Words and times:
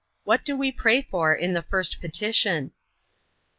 What 0.23 0.43
do 0.43 0.57
we 0.57 0.71
pray 0.71 1.03
for 1.03 1.35
in 1.35 1.53
the 1.53 1.61
first 1.61 2.01
petition? 2.01 2.71